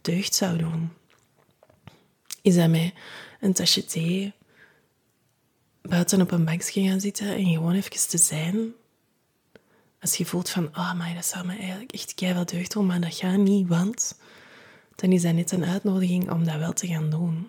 deugd 0.00 0.34
zou 0.34 0.58
doen. 0.58 0.90
Is 2.42 2.54
dat 2.54 2.70
mij 2.70 2.94
een 3.40 3.52
tasje 3.52 3.84
thee 3.84 4.32
buiten 5.82 6.20
op 6.20 6.30
een 6.30 6.44
bankje 6.44 6.88
gaan 6.88 7.00
zitten 7.00 7.36
en 7.36 7.46
gewoon 7.46 7.74
even 7.74 8.08
te 8.08 8.18
zijn? 8.18 8.72
Als 10.00 10.16
je 10.16 10.24
voelt 10.24 10.50
van, 10.50 10.72
ah, 10.72 10.78
oh, 10.78 10.98
maar 10.98 11.14
dat 11.14 11.26
zou 11.26 11.46
me 11.46 11.56
eigenlijk 11.56 11.92
echt 11.92 12.14
keihard 12.14 12.50
deugd 12.50 12.72
doen, 12.72 12.86
maar 12.86 13.00
dat 13.00 13.14
gaat 13.14 13.38
niet, 13.38 13.68
want 13.68 14.14
dan 15.02 15.12
is 15.12 15.22
dat 15.22 15.34
net 15.34 15.50
een 15.52 15.64
uitnodiging 15.64 16.30
om 16.30 16.44
dat 16.44 16.56
wel 16.56 16.72
te 16.72 16.86
gaan 16.86 17.10
doen. 17.10 17.48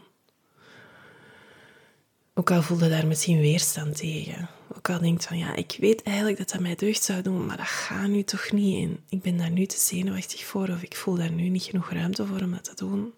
Ook 2.34 2.52
al 2.52 2.62
voelde 2.62 2.90
daar 2.90 3.08
misschien 3.08 3.40
weerstand 3.40 3.98
tegen. 3.98 4.50
Ook 4.78 4.90
al 4.90 5.00
denkt 5.00 5.26
van 5.26 5.38
ja, 5.38 5.56
ik 5.56 5.78
weet 5.80 6.04
eigenlijk 6.04 6.38
dat 6.38 6.50
dat 6.50 6.60
mij 6.60 6.76
deugd 6.76 7.04
zou 7.04 7.22
doen, 7.22 7.46
maar 7.46 7.58
dat 7.58 7.66
gaat 7.66 8.08
nu 8.08 8.24
toch 8.24 8.52
niet 8.52 8.76
in. 8.76 9.00
Ik 9.10 9.22
ben 9.22 9.38
daar 9.38 9.52
nu 9.52 9.66
te 9.66 9.78
zenuwachtig 9.78 10.46
voor 10.46 10.70
of 10.70 10.84
ik 10.84 10.96
voel 10.96 11.16
daar 11.16 11.32
nu 11.32 11.50
niet 11.50 11.64
genoeg 11.64 11.92
ruimte 11.92 12.26
voor 12.26 12.42
om 12.42 12.52
dat 12.52 12.64
te 12.64 12.76
doen. 12.76 13.14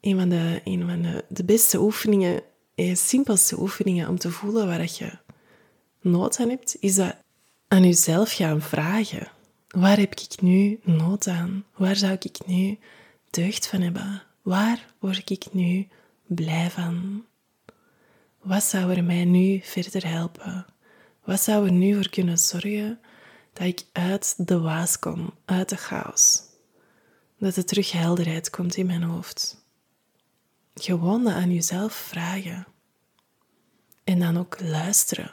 Een 0.00 0.18
van 0.18 0.28
de, 0.28 1.24
de, 1.28 1.44
beste 1.44 1.80
oefeningen, 1.80 2.42
de 2.74 2.94
simpelste 2.94 3.60
oefeningen 3.60 4.08
om 4.08 4.18
te 4.18 4.30
voelen 4.30 4.66
waar 4.66 4.82
je 4.82 5.18
nood 6.00 6.40
aan 6.40 6.48
hebt, 6.48 6.76
is 6.80 6.94
dat 6.94 7.16
aan 7.68 7.82
jezelf 7.82 8.32
gaan 8.32 8.62
vragen. 8.62 9.28
Waar 9.70 9.98
heb 9.98 10.14
ik 10.14 10.40
nu 10.40 10.80
nood 10.82 11.26
aan? 11.26 11.64
Waar 11.76 11.96
zou 11.96 12.12
ik 12.12 12.46
nu 12.46 12.78
deugd 13.30 13.66
van 13.66 13.80
hebben? 13.80 14.22
Waar 14.42 14.94
word 14.98 15.30
ik 15.30 15.52
nu 15.52 15.88
blij 16.26 16.70
van? 16.70 17.24
Wat 18.40 18.62
zou 18.62 18.94
er 18.94 19.04
mij 19.04 19.24
nu 19.24 19.60
verder 19.62 20.06
helpen? 20.06 20.66
Wat 21.24 21.40
zou 21.40 21.66
er 21.66 21.72
nu 21.72 21.94
voor 21.94 22.10
kunnen 22.10 22.38
zorgen 22.38 23.00
dat 23.52 23.66
ik 23.66 23.84
uit 23.92 24.34
de 24.46 24.60
waas 24.60 24.98
kom, 24.98 25.34
uit 25.44 25.68
de 25.68 25.76
chaos? 25.76 26.42
Dat 27.38 27.56
er 27.56 27.64
terug 27.64 27.92
helderheid 27.92 28.50
komt 28.50 28.76
in 28.76 28.86
mijn 28.86 29.02
hoofd. 29.02 29.64
Gewoon 30.74 31.28
aan 31.28 31.52
jezelf 31.52 31.92
vragen. 31.92 32.66
En 34.04 34.18
dan 34.18 34.38
ook 34.38 34.60
luisteren. 34.60 35.30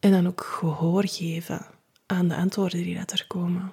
En 0.00 0.10
dan 0.10 0.26
ook 0.26 0.44
gehoor 0.44 1.06
geven 1.06 1.75
aan 2.06 2.28
de 2.28 2.36
antwoorden 2.36 2.82
die 2.82 2.98
dat 2.98 3.12
er 3.12 3.26
komen. 3.26 3.72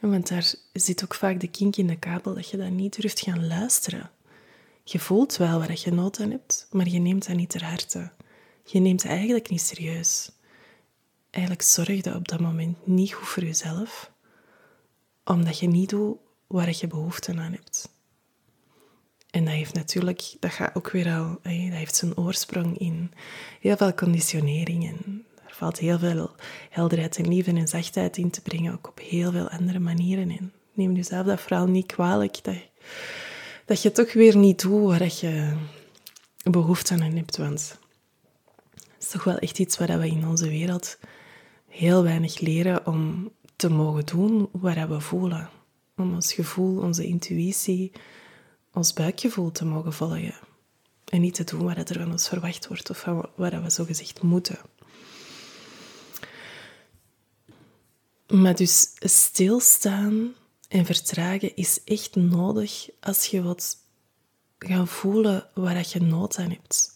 Want 0.00 0.28
daar 0.28 0.54
zit 0.72 1.04
ook 1.04 1.14
vaak 1.14 1.40
de 1.40 1.48
kink 1.48 1.76
in 1.76 1.86
de 1.86 1.98
kabel 1.98 2.34
dat 2.34 2.50
je 2.50 2.56
dat 2.56 2.70
niet 2.70 3.00
durft 3.00 3.20
gaan 3.20 3.46
luisteren. 3.46 4.10
Je 4.84 4.98
voelt 4.98 5.36
wel 5.36 5.58
waar 5.58 5.72
je 5.74 5.92
nood 5.92 6.20
aan 6.20 6.30
hebt, 6.30 6.68
maar 6.70 6.88
je 6.88 6.98
neemt 6.98 7.26
dat 7.26 7.36
niet 7.36 7.50
ter 7.50 7.64
harte. 7.64 8.10
Je 8.64 8.78
neemt 8.80 9.02
het 9.02 9.12
eigenlijk 9.12 9.50
niet 9.50 9.60
serieus. 9.60 10.30
Eigenlijk 11.30 11.64
zorg 11.64 12.04
je 12.04 12.14
op 12.14 12.28
dat 12.28 12.40
moment 12.40 12.86
niet 12.86 13.12
goed 13.12 13.28
voor 13.28 13.44
jezelf, 13.44 14.10
omdat 15.24 15.58
je 15.58 15.68
niet 15.68 15.88
doet 15.88 16.16
waar 16.46 16.74
je 16.78 16.86
behoefte 16.86 17.30
aan 17.30 17.52
hebt. 17.52 17.88
En 19.30 19.44
dat 19.44 19.54
heeft 19.54 19.74
natuurlijk, 19.74 20.36
dat 20.40 20.50
gaat 20.50 20.74
ook 20.74 20.90
weer 20.90 21.14
al, 21.14 21.28
dat 21.42 21.52
heeft 21.52 21.96
zijn 21.96 22.16
oorsprong 22.16 22.78
in 22.78 23.12
heel 23.60 23.76
veel 23.76 23.94
conditioneringen. 23.94 25.26
Valt 25.56 25.78
heel 25.78 25.98
veel 25.98 26.30
helderheid 26.70 27.16
en 27.16 27.28
liefde 27.28 27.52
en 27.52 27.68
zachtheid 27.68 28.16
in 28.16 28.30
te 28.30 28.40
brengen, 28.40 28.72
ook 28.72 28.88
op 28.88 28.98
heel 28.98 29.32
veel 29.32 29.48
andere 29.48 29.78
manieren 29.78 30.30
in. 30.30 30.52
Neem 30.72 30.94
jezelf 30.94 31.26
dat 31.26 31.40
vooral 31.40 31.66
niet 31.66 31.86
kwalijk, 31.86 32.38
dat 32.42 32.54
dat 33.64 33.82
je 33.82 33.92
toch 33.92 34.12
weer 34.12 34.36
niet 34.36 34.62
doet 34.62 34.84
waar 34.84 35.12
je 35.20 35.56
behoefte 36.50 36.94
aan 36.94 37.00
hebt. 37.00 37.36
Want 37.36 37.78
het 38.74 39.02
is 39.02 39.08
toch 39.08 39.24
wel 39.24 39.38
echt 39.38 39.58
iets 39.58 39.78
waar 39.78 39.98
we 39.98 40.08
in 40.08 40.26
onze 40.26 40.48
wereld 40.48 40.98
heel 41.68 42.02
weinig 42.02 42.40
leren 42.40 42.86
om 42.86 43.30
te 43.56 43.70
mogen 43.70 44.06
doen 44.06 44.48
waar 44.52 44.88
we 44.88 45.00
voelen. 45.00 45.48
Om 45.96 46.14
ons 46.14 46.32
gevoel, 46.32 46.82
onze 46.82 47.06
intuïtie, 47.06 47.92
ons 48.72 48.92
buikgevoel 48.92 49.52
te 49.52 49.64
mogen 49.64 49.92
volgen. 49.92 50.34
En 51.04 51.20
niet 51.20 51.34
te 51.34 51.44
doen 51.44 51.64
wat 51.64 51.90
er 51.90 51.98
van 52.00 52.10
ons 52.10 52.28
verwacht 52.28 52.66
wordt 52.66 52.90
of 52.90 53.04
waar 53.36 53.62
we 53.62 53.70
zogezegd 53.70 54.22
moeten. 54.22 54.58
Maar 58.28 58.56
dus 58.56 58.90
stilstaan 58.98 60.34
en 60.68 60.84
vertragen 60.84 61.56
is 61.56 61.80
echt 61.84 62.14
nodig 62.14 62.88
als 63.00 63.26
je 63.26 63.42
wat 63.42 63.76
gaan 64.58 64.88
voelen 64.88 65.48
waar 65.54 65.86
je 65.92 66.00
nood 66.00 66.38
aan 66.38 66.50
hebt. 66.50 66.94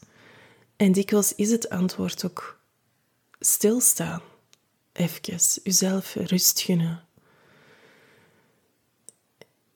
En 0.77 0.93
dikwijls 0.93 1.35
is 1.35 1.51
het 1.51 1.69
antwoord 1.69 2.25
ook 2.25 2.61
stilstaan. 3.41 4.21
Even, 4.93 5.21
jezelf 5.63 6.15
rust 6.15 6.61
gunnen. 6.61 7.05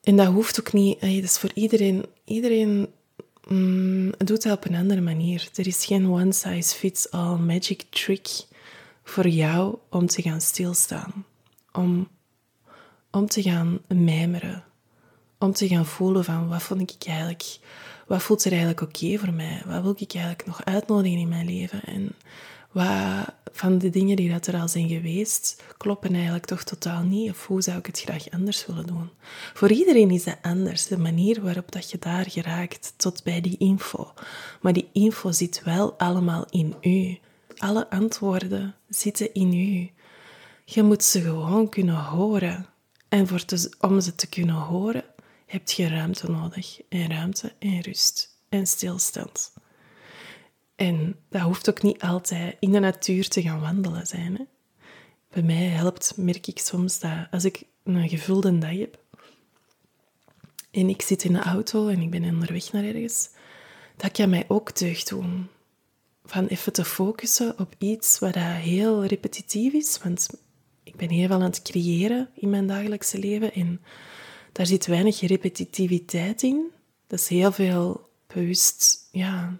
En 0.01 0.15
dat 0.15 0.27
hoeft 0.27 0.59
ook 0.59 0.73
niet, 0.73 1.01
dat 1.01 1.09
is 1.09 1.37
voor 1.37 1.51
iedereen, 1.53 2.05
iedereen 2.23 2.93
mm, 3.47 4.11
doet 4.17 4.43
dat 4.43 4.57
op 4.57 4.65
een 4.65 4.75
andere 4.75 5.01
manier. 5.01 5.49
Er 5.55 5.67
is 5.67 5.85
geen 5.85 6.09
one 6.09 6.33
size 6.33 6.75
fits 6.75 7.11
all 7.11 7.37
magic 7.37 7.81
trick 7.89 8.27
voor 9.03 9.27
jou 9.27 9.77
om 9.89 10.07
te 10.07 10.21
gaan 10.21 10.41
stilstaan. 10.41 11.25
Om 11.75 12.07
om 13.15 13.27
te 13.27 13.41
gaan 13.41 13.79
mijmeren. 13.87 14.63
Om 15.39 15.53
te 15.53 15.67
gaan 15.67 15.85
voelen 15.85 16.23
van 16.23 16.47
wat 16.47 16.63
vond 16.63 16.81
ik 16.81 17.07
eigenlijk, 17.07 17.57
wat 18.07 18.23
voelt 18.23 18.43
er 18.43 18.51
eigenlijk 18.51 18.81
oké 18.81 19.17
voor 19.17 19.33
mij? 19.33 19.61
Wat 19.65 19.81
wil 19.81 19.95
ik 19.97 20.13
eigenlijk 20.13 20.45
nog 20.45 20.65
uitnodigen 20.65 21.19
in 21.19 21.27
mijn 21.27 21.45
leven? 21.45 21.83
En 21.83 22.15
wat 22.71 23.33
van 23.51 23.77
de 23.77 23.89
dingen 23.89 24.15
die 24.15 24.31
dat 24.31 24.47
er 24.47 24.59
al 24.59 24.67
zijn 24.67 24.87
geweest, 24.87 25.63
kloppen 25.77 26.13
eigenlijk 26.13 26.45
toch 26.45 26.63
totaal 26.63 27.03
niet? 27.03 27.29
Of 27.29 27.47
hoe 27.47 27.61
zou 27.61 27.77
ik 27.77 27.85
het 27.85 28.01
graag 28.01 28.29
anders 28.29 28.65
willen 28.65 28.87
doen? 28.87 29.09
Voor 29.53 29.71
iedereen 29.71 30.11
is 30.11 30.23
dat 30.23 30.37
anders, 30.41 30.87
de 30.87 30.97
manier 30.97 31.41
waarop 31.41 31.71
dat 31.71 31.91
je 31.91 31.99
daar 31.99 32.29
geraakt 32.29 32.93
tot 32.97 33.23
bij 33.23 33.41
die 33.41 33.57
info. 33.57 34.13
Maar 34.61 34.73
die 34.73 34.89
info 34.93 35.31
zit 35.31 35.61
wel 35.63 35.93
allemaal 35.93 36.45
in 36.49 36.75
u. 36.81 37.17
Alle 37.57 37.89
antwoorden 37.89 38.75
zitten 38.89 39.33
in 39.33 39.53
u. 39.53 39.89
Je 40.65 40.83
moet 40.83 41.03
ze 41.03 41.21
gewoon 41.21 41.69
kunnen 41.69 42.03
horen. 42.03 42.65
En 43.09 43.27
voor 43.27 43.43
om 43.79 44.01
ze 44.01 44.15
te 44.15 44.27
kunnen 44.27 44.55
horen, 44.55 45.03
heb 45.45 45.69
je 45.69 45.87
ruimte 45.87 46.31
nodig. 46.31 46.81
En 46.89 47.09
ruimte 47.09 47.53
en 47.59 47.81
rust 47.81 48.39
en 48.49 48.67
stilstand. 48.67 49.53
En 50.75 51.15
dat 51.29 51.41
hoeft 51.41 51.69
ook 51.69 51.81
niet 51.81 52.01
altijd 52.01 52.55
in 52.59 52.71
de 52.71 52.79
natuur 52.79 53.27
te 53.27 53.41
gaan 53.41 53.59
wandelen 53.59 54.07
zijn. 54.07 54.35
Hè? 54.35 54.43
Bij 55.29 55.43
mij 55.43 55.67
helpt, 55.67 56.13
merk 56.17 56.47
ik 56.47 56.59
soms 56.59 56.99
dat 56.99 57.27
als 57.31 57.45
ik 57.45 57.63
een 57.83 58.09
gevulde 58.09 58.57
dag 58.57 58.77
heb 58.77 59.03
en 60.75 60.89
ik 60.89 61.01
zit 61.01 61.23
in 61.23 61.33
de 61.33 61.39
auto 61.39 61.87
en 61.87 62.01
ik 62.01 62.09
ben 62.09 62.23
onderweg 62.23 62.71
naar 62.71 62.83
ergens, 62.83 63.29
dat 63.97 64.11
kan 64.11 64.29
mij 64.29 64.45
ook 64.47 64.77
deugd 64.77 65.09
doen. 65.09 65.47
Van 66.25 66.47
even 66.47 66.73
te 66.73 66.85
focussen 66.85 67.59
op 67.59 67.75
iets 67.77 68.19
wat 68.19 68.35
heel 68.35 69.05
repetitief 69.05 69.73
is, 69.73 69.99
want 70.03 70.29
ik 70.85 70.95
ben 70.95 71.09
heel 71.09 71.27
veel 71.27 71.35
aan 71.35 71.41
het 71.41 71.61
creëren 71.61 72.29
in 72.33 72.49
mijn 72.49 72.67
dagelijkse 72.67 73.19
leven 73.19 73.53
en 73.53 73.81
daar 74.51 74.65
zit 74.65 74.85
weinig 74.85 75.21
repetitiviteit 75.21 76.43
in. 76.43 76.71
Dat 77.07 77.19
is 77.19 77.27
heel 77.27 77.51
veel 77.51 78.09
bewust 78.27 79.07
ja, 79.11 79.57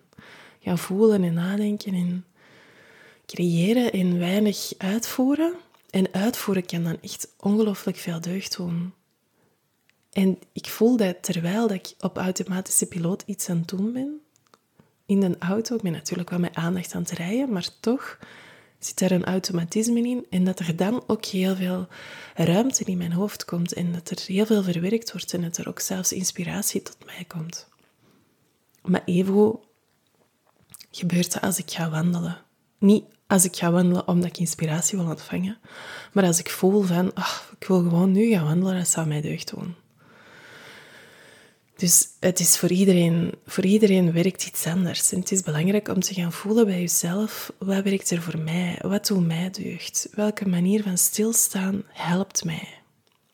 gaan 0.60 0.78
voelen 0.78 1.24
en 1.24 1.34
nadenken 1.34 1.94
en 1.94 2.26
creëren 3.26 3.92
en 3.92 4.20
weinig 4.20 4.74
uitvoeren. 4.78 5.54
En 5.90 6.14
uitvoeren 6.14 6.66
kan 6.66 6.84
dan 6.84 6.98
echt 7.02 7.34
ongelooflijk 7.40 7.98
veel 7.98 8.22
deugd 8.22 8.58
doen. 8.58 8.94
En 10.12 10.40
ik 10.54 10.68
voel 10.68 10.98
dat 10.98 11.24
terwijl 11.24 11.72
ik 11.72 11.94
op 12.00 12.18
automatische 12.18 12.86
piloot 12.86 13.24
iets 13.26 13.50
aan 13.50 13.58
het 13.58 13.68
doen 13.68 13.92
ben, 13.94 14.22
in 15.06 15.20
de 15.20 15.36
auto. 15.40 15.76
Ik 15.76 15.82
ben 15.82 15.92
natuurlijk 15.92 16.30
wel 16.30 16.40
met 16.40 16.56
aandacht 16.56 16.94
aan 16.94 17.02
het 17.02 17.12
rijden, 17.12 17.52
maar 17.52 17.68
toch 17.80 18.20
zit 18.86 19.02
er 19.02 19.12
een 19.12 19.26
automatisme 19.26 20.02
in. 20.02 20.26
En 20.30 20.44
dat 20.44 20.60
er 20.60 20.76
dan 20.76 21.04
ook 21.08 21.26
heel 21.26 21.56
veel 21.56 21.88
ruimte 22.36 22.84
in 22.84 22.98
mijn 22.98 23.14
hoofd 23.14 23.46
komt. 23.46 23.74
En 23.74 23.92
dat 23.92 24.10
er 24.10 24.18
heel 24.26 24.46
veel 24.46 24.64
verwerkt 24.64 25.12
wordt. 25.12 25.34
En 25.34 25.42
dat 25.42 25.58
er 25.58 25.68
ook 25.68 25.80
zelfs 25.80 26.12
inspiratie 26.12 26.82
tot 26.82 26.98
mij 27.06 27.26
komt. 27.28 27.68
Maar 28.82 29.02
even 29.06 29.60
gebeurt 30.92 31.34
dat 31.34 31.42
als 31.42 31.58
ik 31.58 31.72
ga 31.72 31.90
wandelen. 31.90 32.38
Niet 32.78 33.04
als 33.28 33.46
ik 33.46 33.56
ga 33.56 33.72
wandelen 33.72 34.08
omdat 34.08 34.30
ik 34.30 34.38
inspiratie 34.38 34.98
wil 34.98 35.08
ontvangen. 35.08 35.58
Maar 36.14 36.24
als 36.24 36.40
ik 36.40 36.50
voel 36.50 36.82
van, 36.82 37.12
oh, 37.16 37.38
ik 37.60 37.68
wil 37.68 37.80
gewoon 37.80 38.12
nu 38.12 38.30
gaan 38.32 38.46
wandelen, 38.46 38.78
dat 38.78 38.88
zou 38.88 39.08
mij 39.08 39.22
deugd 39.22 39.50
doen. 39.56 39.76
Dus 41.76 42.08
het 42.20 42.40
is 42.40 42.58
voor 42.58 42.70
iedereen, 42.70 43.34
voor 43.46 43.66
iedereen 43.66 44.12
werkt 44.12 44.46
iets 44.46 44.66
anders. 44.66 45.12
En 45.12 45.20
het 45.20 45.32
is 45.32 45.42
belangrijk 45.42 45.88
om 45.88 46.00
te 46.00 46.14
gaan 46.14 46.32
voelen 46.32 46.66
bij 46.66 46.80
jezelf, 46.80 47.54
wat 47.58 47.84
werkt 47.84 48.12
er 48.12 48.22
voor 48.22 48.40
mij? 48.40 48.80
Wat 48.82 49.08
doet 49.08 49.26
mij 49.26 49.50
deugd? 49.50 50.08
Welke 50.12 50.48
manier 50.48 50.84
van 50.84 50.98
stilstaan 50.98 51.84
helpt 51.88 52.44
mij? 52.44 52.68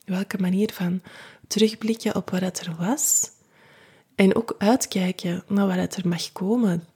Welke 0.06 0.38
manier 0.38 0.74
van 0.74 1.02
terugblikken 1.48 2.16
op 2.16 2.30
wat 2.30 2.60
er 2.60 2.76
was? 2.78 3.32
En 4.16 4.36
ook 4.36 4.56
uitkijken 4.58 5.44
naar 5.48 5.78
wat 5.78 5.96
er 5.96 6.08
mag 6.08 6.32
komen. 6.32 6.88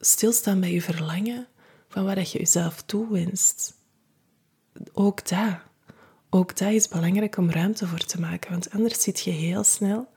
Stilstaan 0.00 0.60
bij 0.60 0.72
je 0.72 0.82
verlangen 0.82 1.46
van 1.88 2.04
wat 2.04 2.30
je 2.30 2.38
jezelf 2.38 2.82
toewenst. 2.82 3.74
Ook 4.92 5.28
dat. 5.28 5.58
Ook 6.30 6.56
dat 6.56 6.72
is 6.72 6.88
belangrijk 6.88 7.36
om 7.36 7.50
ruimte 7.50 7.86
voor 7.86 7.98
te 7.98 8.20
maken, 8.20 8.50
want 8.50 8.70
anders 8.70 9.02
zit 9.02 9.20
je 9.20 9.30
heel 9.30 9.64
snel 9.64 10.12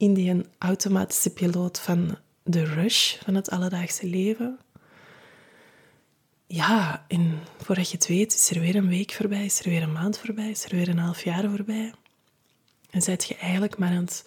in 0.00 0.14
die 0.14 0.44
automatische 0.58 1.30
piloot 1.30 1.80
van 1.80 2.18
de 2.42 2.64
rush 2.64 3.16
van 3.24 3.34
het 3.34 3.50
alledaagse 3.50 4.06
leven. 4.06 4.58
Ja, 6.46 7.04
en 7.08 7.38
voordat 7.58 7.90
je 7.90 7.96
het 7.96 8.06
weet, 8.06 8.34
is 8.34 8.50
er 8.50 8.60
weer 8.60 8.76
een 8.76 8.88
week 8.88 9.12
voorbij, 9.12 9.44
is 9.44 9.58
er 9.58 9.68
weer 9.68 9.82
een 9.82 9.92
maand 9.92 10.18
voorbij, 10.18 10.50
is 10.50 10.64
er 10.64 10.76
weer 10.76 10.88
een 10.88 10.98
half 10.98 11.24
jaar 11.24 11.50
voorbij. 11.50 11.94
En 12.90 13.02
zit 13.02 13.24
je 13.24 13.36
eigenlijk 13.36 13.78
maar 13.78 13.88
aan 13.88 14.04
het 14.04 14.24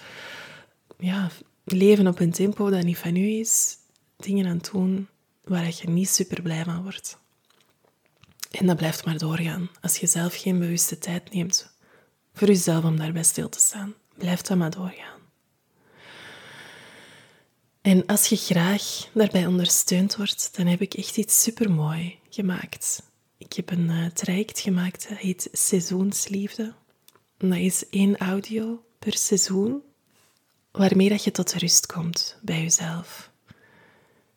ja, 0.98 1.30
leven 1.64 2.08
op 2.08 2.20
een 2.20 2.32
tempo 2.32 2.70
dat 2.70 2.84
niet 2.84 2.98
van 2.98 3.16
u 3.16 3.28
is, 3.28 3.78
dingen 4.18 4.46
aan 4.46 4.58
het 4.58 4.70
doen 4.72 5.08
waar 5.44 5.66
je 5.66 5.90
niet 5.90 6.10
super 6.10 6.42
blij 6.42 6.64
van 6.64 6.84
wordt. 6.84 7.18
En 8.52 8.66
dat 8.66 8.78
blijft 8.78 9.06
maar 9.06 9.18
doorgaan. 9.18 9.70
Als 9.82 9.98
je 9.98 10.08
zelf 10.08 10.36
geen 10.36 10.60
bewuste 10.60 10.98
tijd 10.98 11.34
neemt 11.34 11.76
voor 12.34 12.48
jezelf 12.48 12.84
om 12.84 12.98
daarbij 12.98 13.24
stil 13.24 13.50
te 13.50 13.60
staan, 13.60 13.94
blijft 14.18 14.48
dat 14.48 14.58
maar 14.58 14.72
doorgaan. 14.72 15.13
En 17.84 18.06
als 18.06 18.28
je 18.28 18.36
graag 18.36 19.10
daarbij 19.14 19.46
ondersteund 19.46 20.16
wordt, 20.16 20.58
dan 20.58 20.66
heb 20.68 20.82
ik 20.82 20.94
echt 20.94 21.18
iets 21.18 21.44
supermooi 21.44 22.20
gemaakt. 22.30 23.04
Ik 23.38 23.54
heb 23.54 23.72
een 23.72 23.90
uh, 23.90 24.06
traject 24.06 24.60
gemaakt 24.60 25.10
dat 25.10 25.18
heet 25.18 25.50
Seizoensliefde. 25.52 26.74
dat 27.38 27.58
is 27.58 27.90
één 27.90 28.18
audio 28.18 28.84
per 29.00 29.18
seizoen, 29.18 29.82
waarmee 30.72 31.10
dat 31.10 31.24
je 31.24 31.32
tot 31.32 31.54
rust 31.54 31.86
komt 31.86 32.38
bij 32.42 32.62
jezelf. 32.62 33.32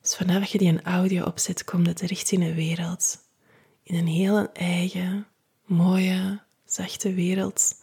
Dus 0.01 0.17
vanaf 0.17 0.45
je 0.45 0.59
die 0.59 0.69
een 0.69 0.85
audio 0.85 1.25
opzet, 1.25 1.65
komt 1.65 1.87
het 1.87 1.97
terecht 1.97 2.33
in 2.33 2.43
een 2.43 2.55
wereld. 2.55 3.19
In 3.83 3.95
een 3.95 4.07
hele 4.07 4.51
eigen, 4.53 5.27
mooie, 5.65 6.41
zachte 6.65 7.13
wereld, 7.13 7.79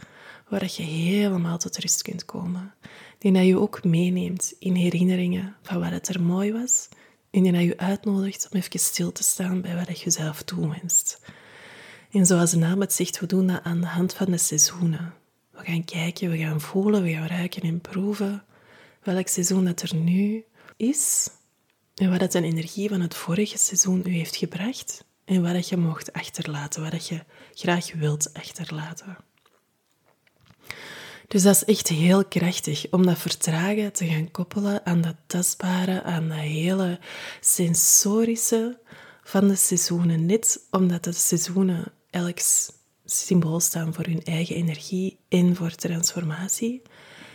waar 0.59 0.71
je 0.75 0.83
helemaal 0.83 1.57
tot 1.57 1.77
rust 1.77 2.01
kunt 2.01 2.25
komen 2.25 2.73
die 3.17 3.31
dat 3.31 3.45
je 3.45 3.59
ook 3.59 3.83
meeneemt 3.83 4.53
in 4.59 4.75
herinneringen 4.75 5.55
van 5.61 5.79
wat 5.79 5.91
het 5.91 6.07
er 6.07 6.21
mooi 6.21 6.51
was 6.51 6.89
en 7.31 7.43
die 7.43 7.51
dat 7.51 7.61
je 7.61 7.77
uitnodigt 7.77 8.47
om 8.51 8.59
even 8.59 8.79
stil 8.79 9.11
te 9.11 9.23
staan 9.23 9.61
bij 9.61 9.75
wat 9.75 9.99
je 9.99 10.09
zelf 10.09 10.41
toewenst. 10.41 11.21
En 12.11 12.25
zoals 12.25 12.51
de 12.51 12.57
naam 12.57 12.81
het 12.81 12.93
zegt, 12.93 13.19
we 13.19 13.25
doen 13.25 13.47
dat 13.47 13.63
aan 13.63 13.81
de 13.81 13.87
hand 13.87 14.13
van 14.13 14.31
de 14.31 14.37
seizoenen. 14.37 15.13
We 15.51 15.63
gaan 15.63 15.85
kijken, 15.85 16.29
we 16.29 16.37
gaan 16.37 16.61
voelen, 16.61 17.03
we 17.03 17.11
gaan 17.11 17.27
ruiken 17.27 17.61
en 17.61 17.81
proeven 17.81 18.43
welk 19.03 19.27
seizoen 19.27 19.65
dat 19.65 19.81
er 19.81 19.95
nu 19.95 20.43
is 20.77 21.29
en 21.95 22.09
wat 22.09 22.21
het 22.21 22.31
de 22.31 22.41
energie 22.41 22.89
van 22.89 23.01
het 23.01 23.15
vorige 23.15 23.57
seizoen 23.57 24.03
u 24.05 24.11
heeft 24.11 24.35
gebracht 24.35 25.05
en 25.25 25.41
wat 25.41 25.69
je 25.69 25.77
mocht 25.77 26.13
achterlaten, 26.13 26.91
wat 26.91 27.07
je 27.07 27.23
graag 27.53 27.93
wilt 27.93 28.33
achterlaten. 28.33 29.17
Dus 31.33 31.43
dat 31.43 31.55
is 31.55 31.63
echt 31.63 31.87
heel 31.87 32.25
krachtig 32.25 32.85
om 32.91 33.05
dat 33.05 33.17
vertragen 33.17 33.93
te 33.93 34.05
gaan 34.05 34.31
koppelen 34.31 34.85
aan 34.85 35.01
dat 35.01 35.15
tastbare, 35.27 36.03
aan 36.03 36.27
dat 36.27 36.37
hele 36.37 36.99
sensorische 37.39 38.79
van 39.23 39.47
de 39.47 39.55
seizoenen. 39.55 40.25
Net 40.25 40.67
omdat 40.71 41.03
de 41.03 41.11
seizoenen 41.11 41.91
elk 42.09 42.37
symbool 43.05 43.59
staan 43.59 43.93
voor 43.93 44.05
hun 44.05 44.23
eigen 44.23 44.55
energie 44.55 45.19
en 45.29 45.55
voor 45.55 45.75
transformatie. 45.75 46.81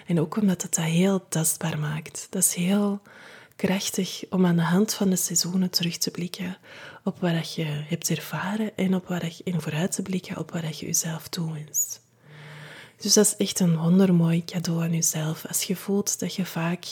En 0.07 0.21
ook 0.21 0.37
omdat 0.37 0.63
het 0.63 0.75
dat 0.75 0.85
heel 0.85 1.29
tastbaar 1.29 1.79
maakt. 1.79 2.27
Dat 2.31 2.43
is 2.43 2.55
heel 2.55 3.01
krachtig 3.57 4.23
om 4.31 4.47
aan 4.47 4.57
de 4.57 4.63
hand 4.63 4.95
van 4.95 5.11
de 5.11 5.17
seizoenen 5.17 5.71
terug 5.71 5.97
te 5.97 6.11
blikken 6.11 6.59
op 7.05 7.21
wat 7.21 7.55
je 7.55 7.65
hebt 7.65 8.11
ervaren 8.11 8.77
en, 8.77 8.95
op 8.95 9.07
wat 9.07 9.37
je, 9.37 9.45
en 9.45 9.61
vooruit 9.63 9.93
te 9.93 10.03
blikken 10.03 10.37
op 10.37 10.51
wat 10.51 10.79
je 10.79 10.87
jezelf 10.87 11.29
toewenst. 11.29 12.07
Dus 12.99 13.13
dat 13.13 13.27
is 13.27 13.37
echt 13.37 13.61
een 13.61 13.77
wondermooi 13.77 14.45
cadeau 14.45 14.83
aan 14.83 14.93
jezelf. 14.93 15.47
Als 15.47 15.63
je 15.63 15.77
voelt 15.77 16.19
dat 16.19 16.35
je 16.35 16.47
vaak 16.47 16.85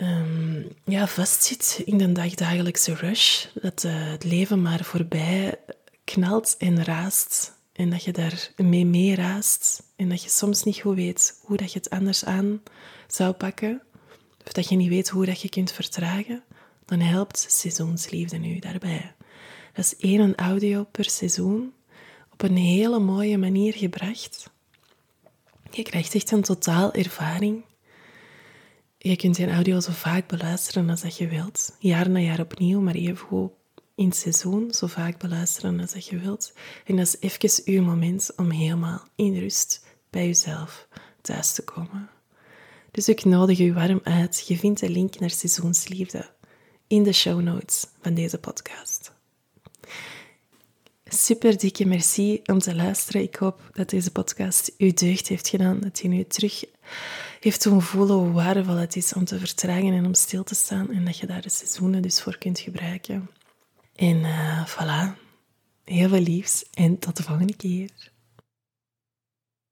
um, 0.00 0.68
ja, 0.84 1.06
vastzit 1.06 1.82
in 1.84 1.98
de 1.98 2.12
dagdagelijkse 2.12 2.94
rush, 2.94 3.46
dat 3.54 3.84
uh, 3.84 3.92
het 4.10 4.24
leven 4.24 4.62
maar 4.62 4.84
voorbij 4.84 5.58
knalt 6.04 6.54
en 6.58 6.84
raast. 6.84 7.58
En 7.72 7.90
dat 7.90 8.04
je 8.04 8.12
daar 8.12 8.50
mee 8.56 8.86
mee 8.86 9.14
raast. 9.14 9.82
En 9.96 10.08
dat 10.08 10.22
je 10.22 10.28
soms 10.30 10.62
niet 10.62 10.80
goed 10.80 10.94
weet 10.94 11.40
hoe 11.42 11.56
dat 11.56 11.72
je 11.72 11.78
het 11.78 11.90
anders 11.90 12.24
aan 12.24 12.62
zou 13.06 13.32
pakken. 13.32 13.82
Of 14.46 14.52
dat 14.52 14.68
je 14.68 14.76
niet 14.76 14.88
weet 14.88 15.08
hoe 15.08 15.26
dat 15.26 15.40
je 15.40 15.48
kunt 15.48 15.72
vertragen. 15.72 16.42
Dan 16.84 17.00
helpt 17.00 17.46
seizoensliefde 17.48 18.36
nu 18.36 18.58
daarbij. 18.58 19.14
Dat 19.72 19.84
is 19.84 19.96
één 19.96 20.34
audio 20.34 20.84
per 20.84 21.10
seizoen 21.10 21.72
op 22.42 22.48
een 22.48 22.56
hele 22.56 22.98
mooie 22.98 23.38
manier 23.38 23.74
gebracht. 23.74 24.50
Je 25.70 25.82
krijgt 25.82 26.14
echt 26.14 26.30
een 26.30 26.42
totaal 26.42 26.92
ervaring. 26.92 27.64
Je 28.98 29.16
kunt 29.16 29.36
je 29.36 29.50
audio 29.50 29.80
zo 29.80 29.92
vaak 29.92 30.28
beluisteren 30.28 30.90
als 30.90 31.18
je 31.18 31.28
wilt. 31.28 31.76
Jaar 31.78 32.10
na 32.10 32.18
jaar 32.18 32.40
opnieuw, 32.40 32.80
maar 32.80 32.94
even 32.94 33.52
in 33.94 34.06
het 34.06 34.16
seizoen 34.16 34.74
zo 34.74 34.86
vaak 34.86 35.18
beluisteren 35.18 35.80
als 35.80 36.08
je 36.08 36.18
wilt. 36.18 36.52
En 36.84 36.96
dat 36.96 37.06
is 37.06 37.16
even 37.20 37.74
uw 37.74 37.82
moment 37.82 38.32
om 38.36 38.50
helemaal 38.50 39.04
in 39.16 39.38
rust 39.38 39.84
bij 40.10 40.26
jezelf 40.26 40.88
thuis 41.20 41.52
te 41.52 41.62
komen. 41.62 42.10
Dus 42.90 43.08
ik 43.08 43.24
nodig 43.24 43.58
u 43.58 43.72
warm 43.72 44.00
uit. 44.02 44.44
Je 44.46 44.56
vindt 44.56 44.80
de 44.80 44.90
link 44.90 45.18
naar 45.18 45.30
Seizoensliefde 45.30 46.30
in 46.86 47.02
de 47.02 47.12
show 47.12 47.40
notes 47.40 47.86
van 48.00 48.14
deze 48.14 48.38
podcast. 48.38 49.12
Super 51.12 51.58
dikke 51.58 51.86
merci 51.86 52.40
om 52.46 52.58
te 52.58 52.74
luisteren. 52.74 53.22
Ik 53.22 53.36
hoop 53.36 53.70
dat 53.72 53.90
deze 53.90 54.10
podcast 54.10 54.72
u 54.78 54.92
deugd 54.92 55.28
heeft 55.28 55.48
gedaan, 55.48 55.80
dat 55.80 56.00
hij 56.00 56.10
u 56.10 56.24
terug 56.24 56.64
heeft 57.40 57.62
doen 57.62 57.82
voelen 57.82 58.16
hoe 58.16 58.32
waardevol 58.32 58.74
het 58.74 58.96
is 58.96 59.12
om 59.12 59.24
te 59.24 59.38
vertragen 59.38 59.92
en 59.92 60.06
om 60.06 60.14
stil 60.14 60.42
te 60.42 60.54
staan 60.54 60.90
en 60.90 61.04
dat 61.04 61.18
je 61.18 61.26
daar 61.26 61.42
de 61.42 61.48
seizoenen 61.48 62.02
dus 62.02 62.22
voor 62.22 62.38
kunt 62.38 62.58
gebruiken. 62.58 63.30
En 63.94 64.16
uh, 64.16 64.66
voilà, 64.66 65.18
heel 65.84 66.08
veel 66.08 66.20
liefs 66.20 66.64
en 66.74 66.98
tot 66.98 67.16
de 67.16 67.22
volgende 67.22 67.56
keer. 67.56 67.90